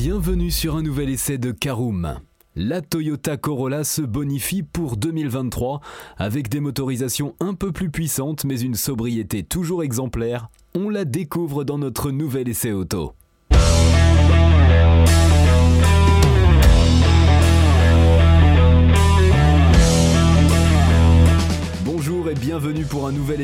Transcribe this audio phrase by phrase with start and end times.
[0.00, 2.20] Bienvenue sur un nouvel essai de Caroom.
[2.54, 5.80] La Toyota Corolla se bonifie pour 2023
[6.18, 10.50] avec des motorisations un peu plus puissantes mais une sobriété toujours exemplaire.
[10.76, 13.12] On la découvre dans notre nouvel essai auto.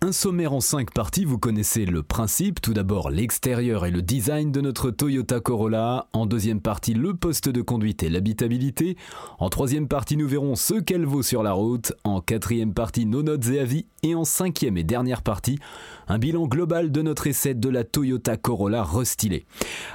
[0.00, 2.60] Un sommaire en 5 parties, vous connaissez le principe.
[2.60, 6.06] Tout d'abord l'extérieur et le design de notre Toyota Corolla.
[6.12, 8.96] En deuxième partie, le poste de conduite et l'habitabilité.
[9.40, 11.94] En troisième partie, nous verrons ce qu'elle vaut sur la route.
[12.04, 13.86] En quatrième partie, nos notes et avis.
[14.04, 15.58] Et en cinquième et dernière partie,
[16.06, 19.46] un bilan global de notre essai de la Toyota Corolla restylée.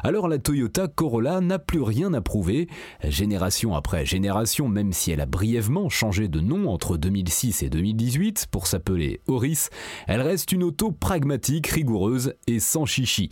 [0.04, 2.68] Alors la Toyota Corolla n'a plus rien à prouver.
[3.02, 8.48] Génération après génération, même si elle a brièvement changé de nom entre 2006 et 2018
[8.52, 9.70] pour s'appeler Auris,
[10.08, 13.30] elle reste une auto pragmatique, rigoureuse et sans chichi.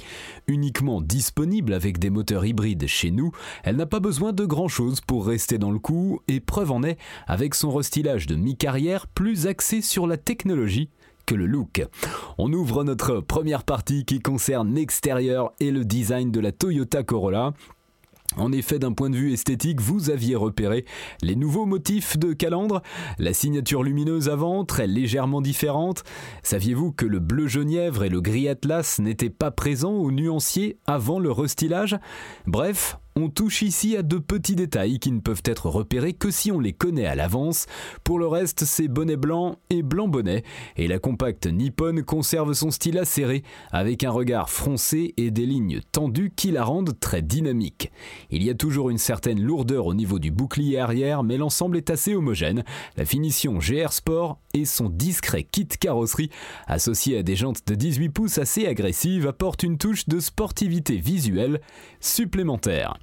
[0.47, 3.31] Uniquement disponible avec des moteurs hybrides chez nous,
[3.63, 6.83] elle n'a pas besoin de grand chose pour rester dans le coup, et preuve en
[6.83, 10.89] est avec son restylage de mi-carrière plus axé sur la technologie
[11.25, 11.85] que le look.
[12.37, 17.53] On ouvre notre première partie qui concerne l'extérieur et le design de la Toyota Corolla.
[18.37, 20.85] En effet, d'un point de vue esthétique, vous aviez repéré
[21.21, 22.81] les nouveaux motifs de calandre,
[23.19, 26.03] la signature lumineuse avant, très légèrement différente.
[26.41, 31.19] Saviez-vous que le bleu genièvre et le gris atlas n'étaient pas présents au nuancier avant
[31.19, 31.97] le restylage?
[32.47, 36.51] Bref, on touche ici à de petits détails qui ne peuvent être repérés que si
[36.51, 37.65] on les connaît à l'avance.
[38.03, 40.43] Pour le reste, c'est bonnet blanc et blanc bonnet,
[40.77, 45.81] et la compacte Nippon conserve son style acéré, avec un regard froncé et des lignes
[45.91, 47.91] tendues qui la rendent très dynamique.
[48.29, 51.89] Il y a toujours une certaine lourdeur au niveau du bouclier arrière, mais l'ensemble est
[51.89, 52.63] assez homogène.
[52.97, 56.29] La finition GR Sport et son discret kit carrosserie,
[56.67, 61.61] associé à des jantes de 18 pouces assez agressives, apportent une touche de sportivité visuelle
[61.99, 62.97] supplémentaire.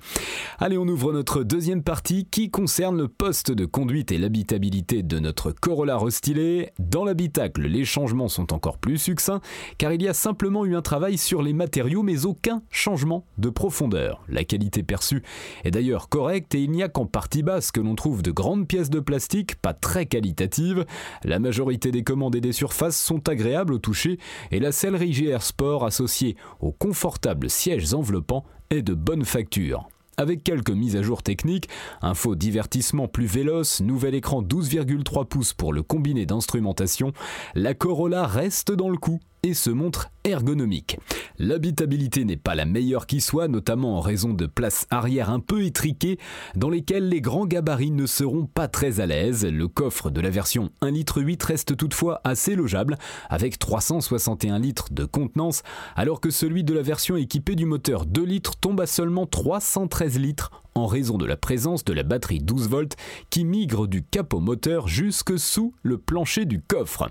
[0.61, 5.21] Allez, on ouvre notre deuxième partie qui concerne le poste de conduite et l'habitabilité de
[5.21, 6.71] notre Corolla restylé.
[6.81, 9.41] Dans l'habitacle, les changements sont encore plus succincts
[9.79, 13.51] car il y a simplement eu un travail sur les matériaux mais aucun changement de
[13.51, 14.25] profondeur.
[14.29, 15.23] La qualité perçue
[15.65, 18.67] est d'ailleurs correcte et il n'y a qu'en partie basse que l'on trouve de grandes
[18.67, 20.87] pièces de plastique pas très qualitatives.
[21.23, 24.19] La majorité des commandes et des surfaces sont agréables au toucher
[24.51, 29.89] et la sellerie GR Sport associée aux confortables sièges enveloppants est de bonne facture.
[30.17, 31.69] Avec quelques mises à jour techniques,
[32.03, 37.13] un faux divertissement plus véloce, nouvel écran 12,3 pouces pour le combiné d'instrumentation,
[37.55, 40.99] la Corolla reste dans le coup et se montre ergonomique.
[41.39, 45.65] L'habitabilité n'est pas la meilleure qui soit, notamment en raison de places arrière un peu
[45.65, 46.19] étriquées
[46.57, 49.47] dans lesquelles les grands gabarits ne seront pas très à l'aise.
[49.47, 50.93] Le coffre de la version 1,8
[51.29, 52.99] litre reste toutefois assez logeable
[53.31, 55.63] avec 361 litres de contenance
[55.97, 60.19] alors que celui de la version équipée du moteur 2 litres tombe à seulement 313
[60.19, 62.97] litres en raison de la présence de la batterie 12 volts
[63.31, 67.11] qui migre du capot moteur jusque sous le plancher du coffre.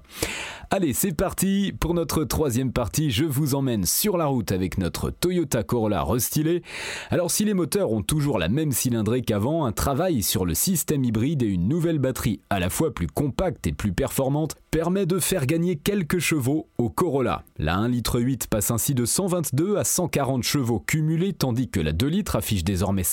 [0.70, 3.12] Allez, c'est parti pour notre troisième partie.
[3.12, 6.62] Je vous emmène sur la route avec notre Toyota Corolla restylé.
[7.10, 11.04] Alors, si les moteurs ont toujours la même cylindrée qu'avant, un travail sur le système
[11.04, 15.20] hybride et une nouvelle batterie à la fois plus compacte et plus performante permet de
[15.20, 17.44] faire gagner quelques chevaux au Corolla.
[17.58, 22.08] La 1,8 litre passe ainsi de 122 à 140 chevaux cumulés, tandis que la 2
[22.08, 23.04] litres affiche désormais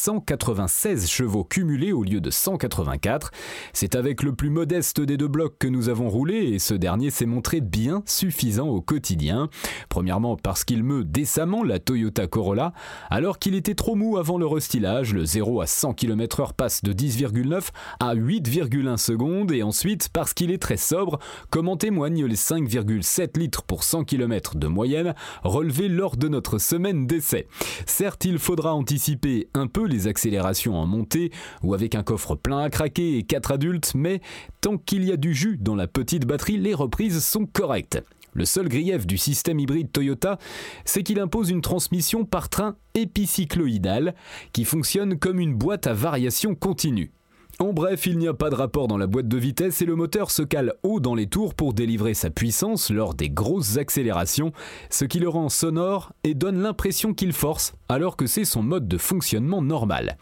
[0.45, 3.31] 196 chevaux cumulés au lieu de 184.
[3.73, 7.09] C'est avec le plus modeste des deux blocs que nous avons roulé et ce dernier
[7.09, 9.49] s'est montré bien suffisant au quotidien.
[9.89, 12.75] Premièrement parce qu'il meut décemment la Toyota Corolla,
[13.09, 16.93] alors qu'il était trop mou avant le restylage, le 0 à 100 km/h passe de
[16.93, 17.69] 10,9
[18.01, 23.39] à 8,1 secondes et ensuite parce qu'il est très sobre comme en témoignent les 5,7
[23.39, 27.47] litres pour 100 km de moyenne relevés lors de notre semaine d'essai.
[27.87, 31.31] Certes, il faudra anticiper un peu les accélérations en montée
[31.63, 34.23] ou avec un coffre plein à craquer et 4 adultes, mais
[34.63, 38.03] tant qu'il y a du jus dans la petite batterie, les reprises sont correctes.
[38.33, 40.39] Le seul grief du système hybride Toyota,
[40.87, 44.15] c'est qu'il impose une transmission par train épicycloïdale
[44.53, 47.13] qui fonctionne comme une boîte à variation continue.
[47.61, 49.95] En bref, il n'y a pas de rapport dans la boîte de vitesse et le
[49.95, 54.53] moteur se cale haut dans les tours pour délivrer sa puissance lors des grosses accélérations,
[54.91, 58.89] ce qui le rend sonore et donne l'impression qu'il force alors que c'est son mode
[58.89, 60.17] de fonctionnement normal.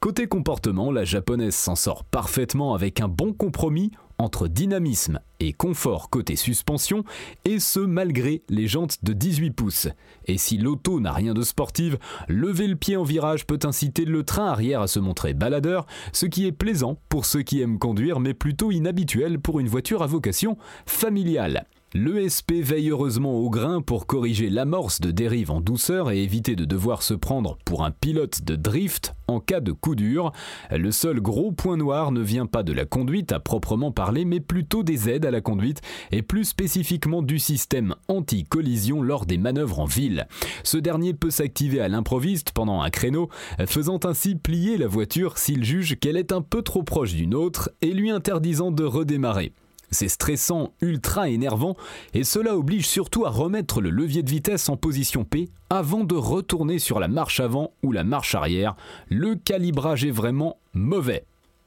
[0.00, 6.10] Côté comportement, la japonaise s'en sort parfaitement avec un bon compromis entre dynamisme et confort
[6.10, 7.04] côté suspension,
[7.44, 9.88] et ce malgré les jantes de 18 pouces.
[10.26, 14.22] Et si l'auto n'a rien de sportive, lever le pied en virage peut inciter le
[14.22, 18.20] train arrière à se montrer baladeur, ce qui est plaisant pour ceux qui aiment conduire
[18.20, 21.66] mais plutôt inhabituel pour une voiture à vocation familiale.
[21.92, 26.64] L'ESP veille heureusement au grain pour corriger l'amorce de dérive en douceur et éviter de
[26.64, 30.30] devoir se prendre pour un pilote de drift en cas de coup dur.
[30.70, 34.38] Le seul gros point noir ne vient pas de la conduite à proprement parler, mais
[34.38, 35.80] plutôt des aides à la conduite
[36.12, 40.28] et plus spécifiquement du système anti-collision lors des manœuvres en ville.
[40.62, 43.30] Ce dernier peut s'activer à l'improviste pendant un créneau,
[43.66, 47.72] faisant ainsi plier la voiture s'il juge qu'elle est un peu trop proche d'une autre
[47.80, 49.52] et lui interdisant de redémarrer.
[49.90, 51.76] C'est stressant, ultra énervant,
[52.14, 56.14] et cela oblige surtout à remettre le levier de vitesse en position P avant de
[56.14, 58.76] retourner sur la marche avant ou la marche arrière.
[59.08, 61.24] Le calibrage est vraiment mauvais.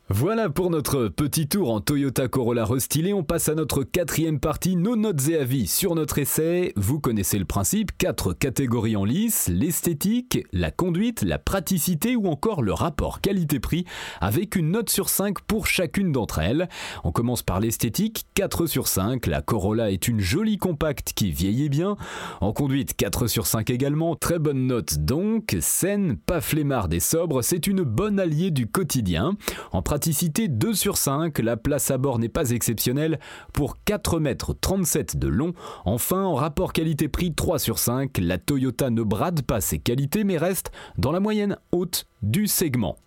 [0.09, 3.13] Voilà pour notre petit tour en Toyota Corolla restylé.
[3.13, 6.73] On passe à notre quatrième partie, nos notes et avis sur notre essai.
[6.75, 12.63] Vous connaissez le principe, quatre catégories en lice, l'esthétique, la conduite, la praticité ou encore
[12.63, 13.85] le rapport qualité-prix
[14.19, 16.67] avec une note sur 5 pour chacune d'entre elles.
[17.05, 19.25] On commence par l'esthétique, 4 sur 5.
[19.25, 21.95] La Corolla est une jolie compacte qui vieillit bien.
[22.41, 24.17] En conduite, 4 sur 5 également.
[24.17, 25.55] Très bonne note donc.
[25.61, 29.37] Saine, pas flemmarde et sobre, c'est une bonne alliée du quotidien.
[29.71, 33.21] En praticité 2 sur 5, la place à bord n'est pas exceptionnelle
[33.53, 35.53] pour 4 mètres 37 de long.
[35.85, 40.37] Enfin, en rapport qualité-prix 3 sur 5, la Toyota ne brade pas ses qualités mais
[40.37, 42.97] reste dans la moyenne haute du segment.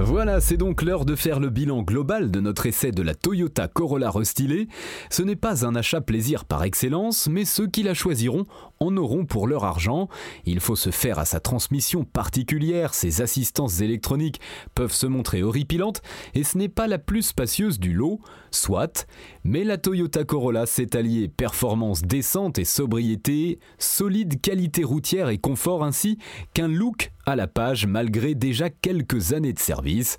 [0.00, 3.66] Voilà, c'est donc l'heure de faire le bilan global de notre essai de la Toyota
[3.66, 4.68] Corolla restylée.
[5.10, 8.46] Ce n'est pas un achat plaisir par excellence, mais ceux qui la choisiront
[8.78, 10.08] en auront pour leur argent.
[10.44, 14.40] Il faut se faire à sa transmission particulière, ses assistances électroniques
[14.76, 16.00] peuvent se montrer horripilantes,
[16.34, 18.20] et ce n'est pas la plus spacieuse du lot,
[18.52, 19.06] soit,
[19.42, 25.82] mais la Toyota Corolla s'est alliée performance décente et sobriété, solide qualité routière et confort
[25.82, 26.18] ainsi
[26.54, 30.16] qu'un look à la page malgré déjà quelques années de service.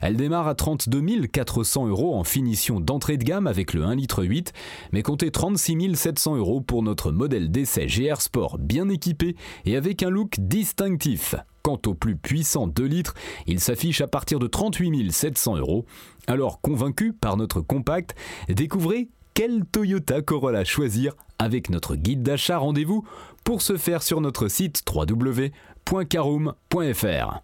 [0.00, 4.52] Elle démarre à 32 400 euros en finition d'entrée de gamme avec le 1,8 litre,
[4.92, 10.02] mais comptez 36 700 euros pour notre modèle d'essai GR Sport bien équipé et avec
[10.02, 11.34] un look distinctif.
[11.62, 13.14] Quant au plus puissant 2 litres,
[13.46, 15.84] il s'affiche à partir de 38 700 euros.
[16.28, 18.14] Alors convaincu par notre compact,
[18.48, 22.58] découvrez quel Toyota Corolla choisir avec notre guide d'achat.
[22.58, 23.04] Rendez-vous
[23.44, 24.84] pour ce faire sur notre site
[25.86, 27.40] www.caroom.fr.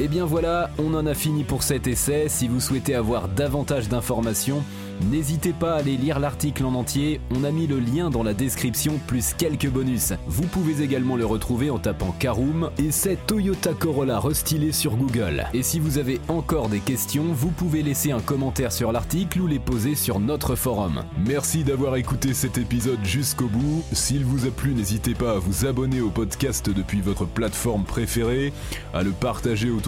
[0.00, 2.28] Et eh bien voilà, on en a fini pour cet essai.
[2.28, 4.62] Si vous souhaitez avoir davantage d'informations,
[5.10, 8.34] N'hésitez pas à aller lire l'article en entier, on a mis le lien dans la
[8.34, 10.12] description plus quelques bonus.
[10.26, 15.46] Vous pouvez également le retrouver en tapant Karoom et c'est Toyota Corolla restylé sur Google.
[15.54, 19.46] Et si vous avez encore des questions, vous pouvez laisser un commentaire sur l'article ou
[19.46, 21.04] les poser sur notre forum.
[21.24, 23.84] Merci d'avoir écouté cet épisode jusqu'au bout.
[23.92, 28.52] S'il vous a plu, n'hésitez pas à vous abonner au podcast depuis votre plateforme préférée,
[28.92, 29.87] à le partager autour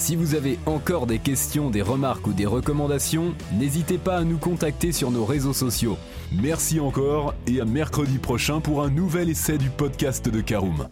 [0.00, 4.38] Si vous avez encore des questions, des remarques ou des recommandations, n'hésitez pas à nous
[4.38, 5.98] contacter sur nos réseaux sociaux.
[6.32, 10.88] Merci encore et à mercredi prochain pour un nouvel essai du podcast de Caroom.